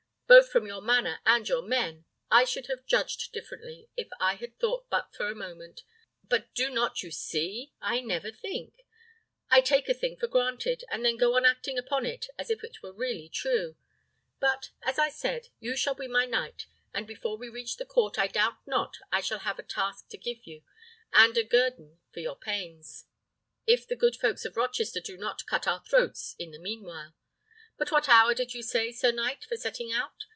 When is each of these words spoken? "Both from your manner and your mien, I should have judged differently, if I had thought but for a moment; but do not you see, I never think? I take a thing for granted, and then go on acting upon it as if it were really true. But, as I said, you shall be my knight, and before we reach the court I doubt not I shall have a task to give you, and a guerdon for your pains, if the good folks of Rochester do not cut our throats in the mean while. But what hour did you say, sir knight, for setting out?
"Both 0.31 0.47
from 0.49 0.65
your 0.65 0.81
manner 0.81 1.19
and 1.25 1.45
your 1.49 1.61
mien, 1.61 2.05
I 2.29 2.45
should 2.45 2.67
have 2.67 2.85
judged 2.85 3.33
differently, 3.33 3.89
if 3.97 4.07
I 4.17 4.35
had 4.35 4.57
thought 4.59 4.89
but 4.89 5.13
for 5.13 5.27
a 5.27 5.35
moment; 5.35 5.83
but 6.23 6.53
do 6.53 6.69
not 6.69 7.03
you 7.03 7.11
see, 7.11 7.73
I 7.81 7.99
never 7.99 8.31
think? 8.31 8.85
I 9.49 9.59
take 9.59 9.89
a 9.89 9.93
thing 9.93 10.15
for 10.15 10.27
granted, 10.27 10.85
and 10.89 11.03
then 11.03 11.17
go 11.17 11.35
on 11.35 11.43
acting 11.43 11.77
upon 11.77 12.05
it 12.05 12.29
as 12.39 12.49
if 12.49 12.63
it 12.63 12.81
were 12.81 12.93
really 12.93 13.27
true. 13.27 13.75
But, 14.39 14.69
as 14.83 14.97
I 14.97 15.09
said, 15.09 15.49
you 15.59 15.75
shall 15.75 15.95
be 15.95 16.07
my 16.07 16.25
knight, 16.25 16.65
and 16.93 17.05
before 17.05 17.35
we 17.35 17.49
reach 17.49 17.75
the 17.75 17.85
court 17.85 18.17
I 18.17 18.27
doubt 18.27 18.65
not 18.65 18.99
I 19.11 19.19
shall 19.19 19.39
have 19.39 19.59
a 19.59 19.63
task 19.63 20.07
to 20.11 20.17
give 20.17 20.47
you, 20.47 20.63
and 21.11 21.37
a 21.37 21.43
guerdon 21.43 21.99
for 22.13 22.21
your 22.21 22.37
pains, 22.37 23.03
if 23.67 23.85
the 23.85 23.97
good 23.97 24.15
folks 24.15 24.45
of 24.45 24.55
Rochester 24.55 25.01
do 25.01 25.17
not 25.17 25.45
cut 25.45 25.67
our 25.67 25.81
throats 25.83 26.37
in 26.39 26.51
the 26.51 26.57
mean 26.57 26.83
while. 26.83 27.13
But 27.77 27.91
what 27.91 28.07
hour 28.07 28.35
did 28.35 28.53
you 28.53 28.61
say, 28.61 28.91
sir 28.91 29.11
knight, 29.11 29.43
for 29.45 29.57
setting 29.57 29.91
out? 29.91 30.25